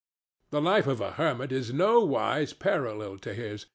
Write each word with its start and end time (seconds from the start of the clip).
The 0.49 0.63
life 0.63 0.87
of 0.87 0.99
a 0.99 1.11
hermit 1.11 1.51
is 1.51 1.71
nowise 1.71 2.53
parallel 2.53 3.19
to 3.19 3.35
his. 3.35 3.67